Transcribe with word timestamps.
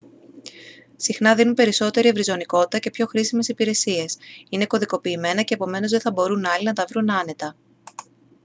συχνά 0.95 1.35
δίνουν 1.35 1.53
περισσότερη 1.53 2.07
ευρυζωνικότητα 2.07 2.79
και 2.79 2.89
πιο 2.89 3.05
χρήσιμες 3.05 3.47
υπηρεσίες 3.47 4.17
είναι 4.49 4.65
κωδικοποιημένα 4.65 5.41
και 5.41 5.53
επομένως 5.53 5.91
δεν 5.91 5.99
θα 6.01 6.11
μπορούν 6.11 6.45
άλλοι 6.45 6.63
να 6.63 6.73
τα 6.73 6.85
βρουν 6.87 7.09
άνετα 7.11 7.55